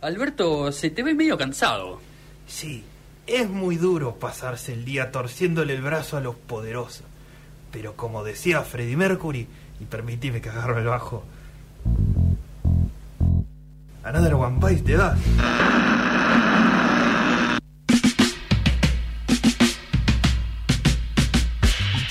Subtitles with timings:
[0.00, 2.00] Alberto, se te ve medio cansado.
[2.46, 2.84] Sí,
[3.26, 7.04] es muy duro pasarse el día torciéndole el brazo a los poderosos.
[7.72, 9.48] Pero como decía Freddie Mercury,
[9.80, 11.24] y permitime que agarro el bajo.
[14.02, 15.16] Another One Bites te da.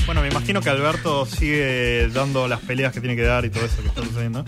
[0.06, 3.66] Bueno, me imagino que Alberto sigue dando las peleas que tiene que dar y todo
[3.66, 4.44] eso que está sucediendo.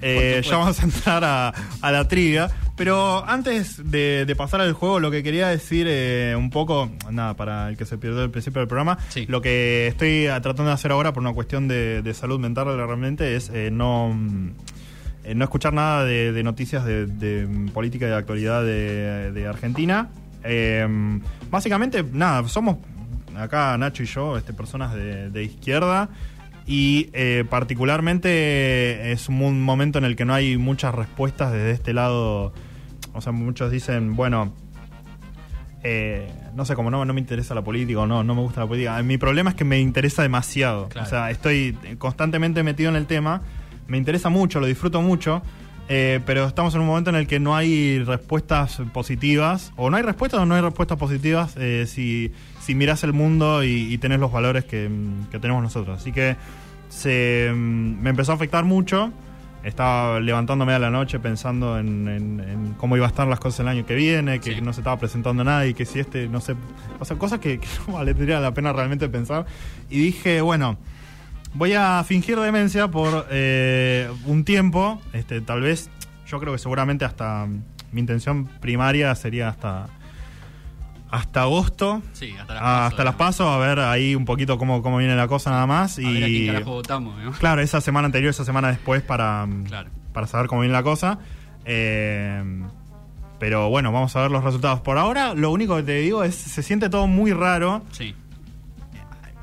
[0.00, 1.48] Eh, ya vamos a entrar a,
[1.80, 2.50] a la trivia.
[2.76, 7.34] Pero antes de, de pasar al juego, lo que quería decir eh, un poco, nada,
[7.34, 9.26] para el que se perdió el principio del programa, Sí.
[9.28, 13.36] lo que estoy tratando de hacer ahora por una cuestión de, de salud mental realmente
[13.36, 14.50] es eh, no, mm,
[15.24, 20.08] eh, no escuchar nada de, de noticias de, de política y de actualidad de, Argentina.
[20.42, 20.86] Eh,
[21.50, 22.78] básicamente, nada, somos
[23.36, 26.08] acá Nacho y yo, este, personas de, de izquierda.
[26.66, 31.92] Y eh, particularmente es un momento en el que no hay muchas respuestas desde este
[31.92, 32.52] lado.
[33.12, 34.54] O sea, muchos dicen, bueno,
[35.82, 38.60] eh, no sé, como no, no me interesa la política o no, no me gusta
[38.60, 39.02] la política.
[39.02, 40.88] Mi problema es que me interesa demasiado.
[40.88, 41.06] Claro.
[41.06, 43.42] O sea, estoy constantemente metido en el tema.
[43.88, 45.42] Me interesa mucho, lo disfruto mucho.
[45.88, 49.72] Eh, pero estamos en un momento en el que no hay respuestas positivas.
[49.76, 53.62] O no hay respuestas o no hay respuestas positivas eh, si, si miras el mundo
[53.64, 56.00] y, y tenés los valores que, mm, que tenemos nosotros.
[56.00, 56.36] Así que
[56.88, 59.12] se, mm, me empezó a afectar mucho.
[59.64, 63.60] Estaba levantándome a la noche pensando en, en- en cómo iba a estar las cosas
[63.60, 64.60] el año que viene, que Sí.
[64.60, 66.56] no se estaba presentando nada y que si este, no sé,
[66.98, 69.46] o sea, cosas que, que no valdría la pena realmente pensar.
[69.88, 70.78] Y dije, bueno,
[71.54, 75.90] voy a fingir demencia por eh, un tiempo, este, tal vez,
[76.26, 77.46] yo creo que seguramente hasta
[77.92, 79.86] mi intención primaria sería hasta
[81.10, 82.00] hasta agosto.
[82.14, 83.36] Sí, hasta las Ah, paso, hasta las digamos.
[83.36, 85.98] paso, a ver ahí un poquito cómo, cómo viene la cosa nada más.
[85.98, 87.32] A ver a quién y carajo votamos, ¿no?
[87.32, 89.90] Claro, esa semana anterior, esa semana después para, Claro.
[90.14, 91.18] para saber cómo viene la cosa.
[91.66, 92.42] Eh,
[93.38, 94.80] pero bueno, vamos a ver los resultados.
[94.80, 97.82] Por ahora, lo único que te digo es, se siente todo muy raro.
[97.90, 98.14] Sí.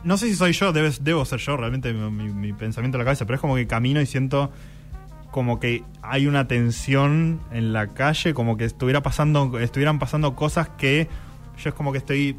[0.03, 2.99] No sé si soy yo, debes, debo ser yo realmente mi, mi- mi pensamiento en
[2.99, 4.51] la cabeza, pero es como que camino y siento
[5.31, 10.69] como que hay una tensión en la calle, como que estuviera pasando, estuvieran pasando cosas
[10.69, 11.07] que
[11.61, 12.37] yo es como que estoy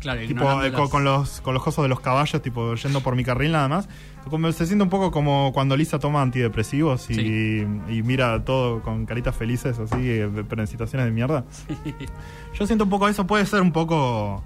[0.00, 3.14] Claro, tipo eh, con, con los con los cosos de los caballos tipo yendo por
[3.14, 3.88] mi carril nada más.
[4.28, 7.66] Como se siente un poco como cuando Lisa toma antidepresivos y, Sí.
[7.88, 11.44] y mira todo con caritas felices así eh, pero en situaciones de mierda.
[12.58, 14.42] Yo siento un poco eso puede ser un poco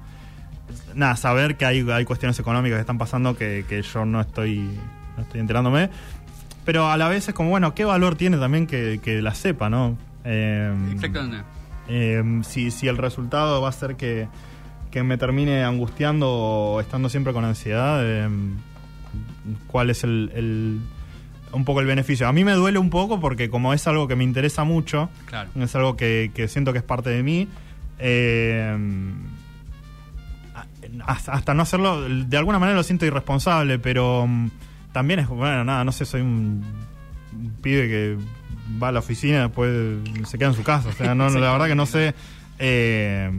[0.97, 4.69] nada saber que hay, hay cuestiones económicas que están pasando que, que yo no estoy
[5.17, 5.91] no estoy enterándome
[6.65, 9.71] pero a la vez es como bueno qué valor tiene también que, que la sepa
[9.71, 11.45] no Eh, Exactamente.
[11.89, 14.27] eh, si, si el resultado va a ser que,
[14.91, 18.28] que me termine angustiando o estando siempre con ansiedad, eh,
[19.69, 20.81] ¿cuál es el, el-
[21.53, 22.27] un poco el beneficio?
[22.27, 25.49] A mí me duele un poco porque como es algo que me interesa mucho, Claro.
[25.55, 27.47] es algo que, que siento que es parte de mí,
[28.01, 28.77] eh,
[31.07, 34.51] hasta hasta no hacerlo, de alguna manera lo siento irresponsable, pero mm,
[34.93, 36.65] también es, bueno, nada, no sé, soy un,
[37.33, 38.17] un pibe que
[38.83, 39.99] va a la oficina y después
[40.29, 42.15] se queda en su casa, o sea, no, la verdad que no sé...
[42.59, 43.31] eh,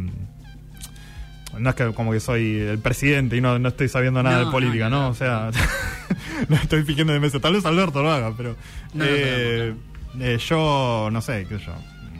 [1.58, 4.46] no es que como que soy el presidente y no, no estoy sabiendo nada No,
[4.46, 5.02] de política, no, ¿no?
[5.06, 5.50] no, O sea,
[6.50, 7.40] no estoy pidiendo de mesa.
[7.40, 8.56] Tal vez Alberto lo haga, pero
[9.00, 9.74] eh,
[10.20, 11.74] eh, yo no sé, qué sé yo.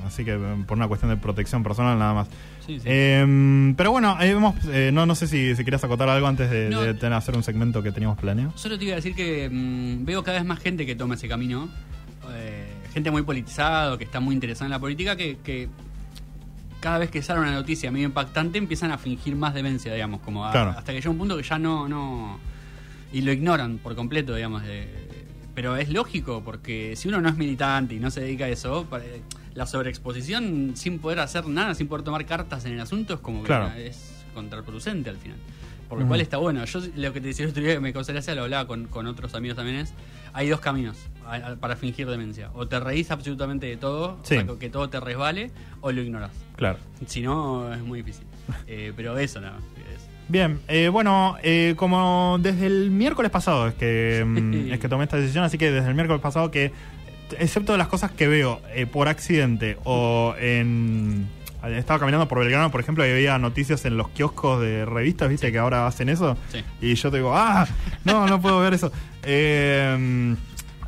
[0.08, 2.28] Así que eh, por una cuestión de protección personal nada más.
[2.66, 2.86] Sí, sí.
[2.86, 6.50] Eh, pero bueno, eh, hemos, eh, no, no sé si, si querías acotar algo antes
[6.50, 6.82] de, No.
[6.82, 8.52] de tener- hacer un segmento que teníamos planeado.
[8.56, 11.28] Solo te iba a decir que mm, veo cada vez más gente que toma ese
[11.28, 11.70] camino.
[12.34, 15.70] eh, gente muy politizada, que está muy interesada en la política, que, que
[16.82, 20.46] cada vez que sale una noticia medio impactante empiezan a fingir más demencia, digamos, como
[20.46, 20.72] a- Claro.
[20.72, 22.38] hasta que llega un punto que ya no, no
[23.14, 24.64] y lo ignoran por completo, digamos.
[24.64, 25.07] de-
[25.58, 28.88] pero es lógico, porque si uno no es militante y no se dedica a eso,
[29.02, 29.24] eh,
[29.56, 33.42] la sobreexposición sin poder hacer nada, sin poder tomar cartas en el asunto, es como
[33.42, 33.72] que Claro.
[33.76, 35.40] es contraproducente al final.
[35.90, 36.64] Por lo cual está bueno.
[36.66, 39.08] Yo lo que te decía otro día que me causó gracia, lo hablaba con, con
[39.08, 39.94] otros amigos también, es
[40.32, 40.96] hay dos caminos
[41.26, 42.52] a- a- para fingir demencia.
[42.54, 44.38] O te reís absolutamente de todo, Sí.
[44.38, 45.50] o sea, que todo te resbale,
[45.82, 46.34] o lo ignoras.
[46.56, 46.78] Claro.
[47.08, 48.28] Si no, es muy difícil.
[48.68, 49.58] Eh, pero eso nada.
[49.96, 54.90] es- Bien, eh, bueno, eh, como desde el miércoles pasado es que, mm, es que
[54.90, 56.74] tomé esta decisión, así que desde el miércoles pasado que,
[57.40, 61.30] excepto de las cosas que veo eh, por accidente o en...
[61.64, 65.52] Estaba caminando por Belgrano, por ejemplo, y veía noticias en los kioscos de revistas, viste,
[65.52, 66.38] que ahora hacen eso.
[66.50, 66.64] Sí.
[66.82, 67.68] Y yo te digo, ah,
[68.06, 68.92] no, no puedo ver eso.
[69.30, 70.36] Eh,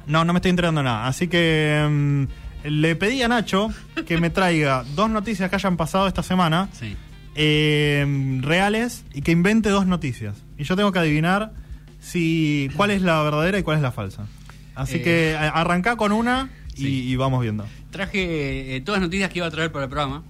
[0.07, 1.07] no, no me estoy enterando nada.
[1.07, 2.24] Así que mm,
[2.69, 3.69] le pedí a Nacho
[4.06, 6.95] que me traiga dos noticias que hayan pasado esta semana Sí.
[7.41, 8.06] Eh,
[8.41, 10.36] reales y que invente dos noticias.
[10.57, 11.53] Y yo tengo que adivinar
[12.01, 14.27] si cuál es la verdadera y cuál es la falsa.
[14.75, 17.03] Así Eh, que arrancá con una y, sí.
[17.09, 17.65] y vamos viendo.
[17.91, 20.24] traje eh, todas las noticias que iba a traer para el programa,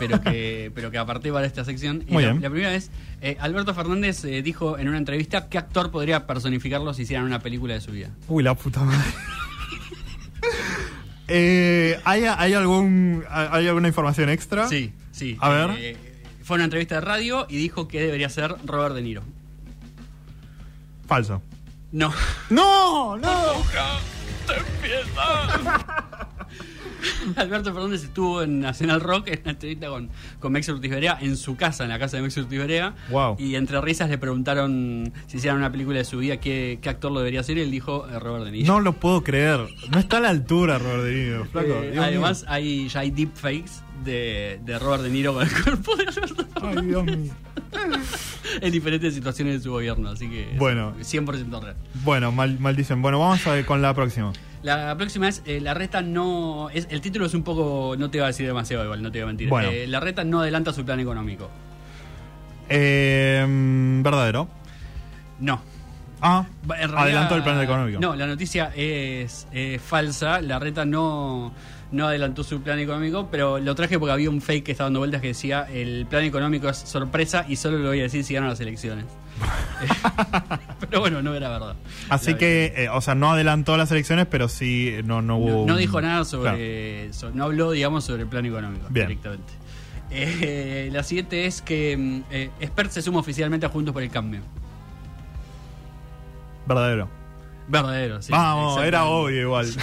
[0.00, 2.04] pero que, pero que aparté para esta sección.
[2.08, 2.42] Muy la, bien.
[2.42, 2.90] la primera es,
[3.20, 7.38] eh, Alberto Fernández eh, dijo en una entrevista qué actor podría personificarlo si hicieran una
[7.38, 8.10] película de su vida.
[8.26, 8.98] Uy, la puta madre.
[11.28, 14.68] Eh, ¿hay, hay, algún, ¿Hay alguna información extra?
[14.68, 15.36] Sí, sí.
[15.40, 15.96] A ver.
[16.46, 19.24] Fue a una entrevista de radio y dijo que debería ser Robert De Niro.
[21.08, 21.42] Falso.
[21.90, 22.12] No.
[22.50, 23.16] ¡No!
[23.16, 23.64] ¡No!
[27.36, 31.36] Alberto Fernández estuvo en Nacional Rock en una entrevista con, con Mex Ortiz Berea, en
[31.36, 32.94] su casa, en la casa de Mex Ortiz Berea.
[33.10, 33.36] Wow.
[33.38, 37.12] Y entre risas le preguntaron si hicieran una película de su vida, qué, qué actor
[37.12, 38.72] lo debería hacer, y él dijo eh, Robert De Niro.
[38.72, 39.60] No lo puedo creer.
[39.90, 41.74] No está a la altura, Robert De Niro, flaco.
[41.82, 45.96] Eh, Dios además, hay, ya hay deepfakes de, de Robert De Niro con el cuerpo
[45.96, 47.32] de Alberto Ay, Dios mío.
[48.60, 50.94] en diferentes situaciones de su gobierno, así que Bueno.
[51.00, 51.76] 100% real.
[52.04, 53.02] Bueno, mal, maldicen.
[53.02, 54.32] Bueno, vamos a ver con la próxima.
[54.66, 56.70] La próxima es eh, La Reta no.
[56.70, 57.94] Es, el título es un poco.
[57.96, 59.48] No te va a decir demasiado igual, no te voy a mentir.
[59.48, 59.68] Bueno.
[59.70, 61.48] Eh, la Reta no adelanta su plan económico.
[62.68, 63.46] Eh,
[64.02, 64.48] verdadero.
[65.38, 65.60] No.
[66.20, 68.00] Ah, realidad- adelantó el plan económico.
[68.00, 69.46] No, la noticia es
[69.84, 70.40] falsa.
[70.40, 71.52] La Reta no,
[71.92, 74.98] no adelantó su plan económico, pero lo traje porque había un fake que estaba dando
[74.98, 78.34] vueltas que decía: el plan económico es sorpresa y solo lo voy a decir si
[78.34, 79.04] ganan las elecciones.
[80.80, 81.74] Pero bueno, no era verdad.
[82.08, 85.66] Así que, eh, o sea, no adelantó las elecciones, pero sí no, no hubo.
[85.66, 86.24] No, dijo nada Claro.
[86.26, 89.08] sobre, so- No habló, digamos, sobre el plan económico Bien.
[89.08, 89.52] directamente.
[90.10, 94.10] Eh, la siguiente es que mm, eh, Expert se suma oficialmente a Juntos por el
[94.10, 94.40] Cambio.
[96.66, 97.08] Verdadero.
[97.68, 98.30] Verdadero, sí.
[98.30, 99.66] Vamos, era obvio igual.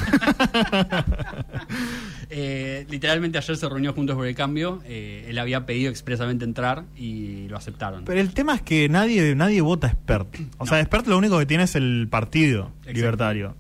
[2.36, 4.82] Eh, literalmente ayer se reunió Juntos por el Cambio.
[4.86, 8.06] eh, él había pedido expresamente entrar y lo aceptaron.
[8.06, 10.28] Pero el tema es que nadie, nadie vota expert.
[10.58, 12.92] O sea, expert lo único que tiene es el partido Exacto.
[12.94, 13.56] libertario.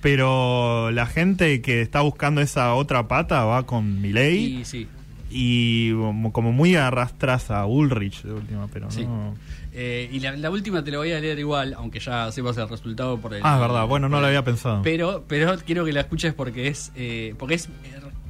[0.00, 4.88] Pero la gente que está buscando esa otra pata va con Milei y sí.
[5.30, 9.04] y como, como muy arrastras a Ulrich de última, pero Sí.
[9.04, 9.34] no.
[9.74, 12.68] Eh, y la, la última te la voy a leer igual, aunque ya sepas el
[12.68, 13.40] resultado por el.
[13.42, 13.86] Ah, es verdad.
[13.86, 14.82] Bueno, no lo había pensado.
[14.82, 17.68] Pero, pero quiero que la escuches porque es, eh, porque es,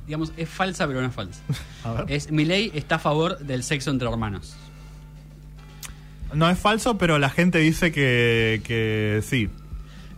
[0.06, 1.40] digamos, es falsa, pero no es falsa.
[1.84, 2.04] A ver.
[2.08, 4.56] Es Milei está a favor del sexo entre hermanos.
[6.34, 9.50] No es falso, pero la gente dice que, que sí.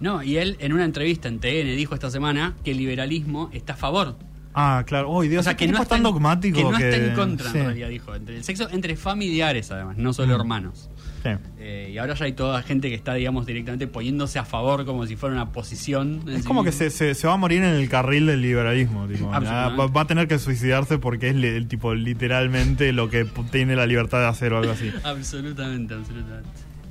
[0.00, 3.72] No, y él en una entrevista en TN dijo esta semana que el liberalismo está
[3.72, 4.16] a favor.
[4.54, 5.10] Ah, claro.
[5.10, 6.56] Uy, Dios, o sea, que no está tan dogmático.
[6.56, 8.14] que no está en contra, sí, en realidad, dijo.
[8.14, 10.40] Entre el sexo, entre familiares, además, no solo Mm.
[10.40, 10.90] hermanos.
[11.24, 11.30] sí.
[11.66, 15.06] Eh, y ahora ya hay toda gente que está, digamos, directamente poniéndose a favor como
[15.06, 16.20] si fuera una posición.
[16.28, 19.08] Es sí como que se, se, se va a morir en el carril del liberalismo.
[19.08, 23.76] tipo, va, va a tener que suicidarse porque es el tipo literalmente lo que tiene
[23.76, 24.92] la libertad de hacer o algo así.
[25.04, 26.48] Absolutamente, absolutamente.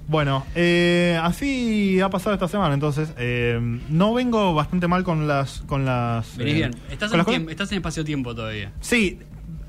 [0.07, 2.73] Bueno, eh, así ha pasado esta semana.
[2.73, 3.59] Entonces, eh,
[3.89, 5.61] no vengo bastante mal con las.
[5.61, 6.71] Con las Venís eh, bien.
[6.91, 8.71] Estás en, tiempo- estás en espacio-tiempo todavía.
[8.81, 9.19] Sí,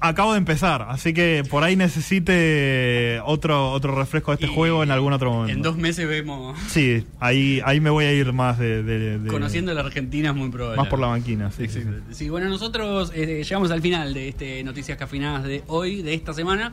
[0.01, 0.87] acabo de empezar.
[0.89, 5.31] Así que por ahí necesite otro, otro refresco de este Y juego en algún otro
[5.33, 5.53] momento.
[5.57, 6.59] En dos meses vemos.
[6.69, 8.83] Sí, ahí, ahí me voy a ir más de.
[8.83, 10.77] de- de- Conociendo la Argentina es muy probable.
[10.77, 11.69] Más por la banquina, sí.
[11.69, 11.83] sí.
[12.13, 16.33] Sí, bueno, nosotros eh, llegamos al final de este Noticias Cafinadas de hoy, de esta
[16.35, 16.73] semana.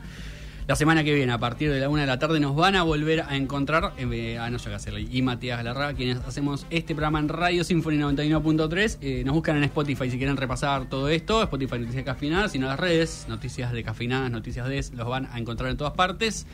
[0.68, 2.84] La semana que viene, a partir de la una de la tarde, nos van a
[2.84, 4.78] volver a encontrar eh, a Noya
[5.10, 8.98] y Matías Galarraga, quienes hacemos este programa en Radio Symphony 91.3.
[9.00, 11.42] Eh, nos buscan en Spotify si quieren repasar todo esto.
[11.42, 15.68] Spotify Noticias Cafinadas, sino las redes, Noticias de Cafinadas, Noticias de los van a encontrar
[15.68, 16.46] en todas partes.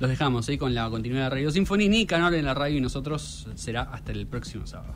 [0.00, 2.80] Los dejamos ahí con la continuidad de Radio Symphony, ni canal en la radio y
[2.80, 4.94] nosotros será hasta el próximo sábado.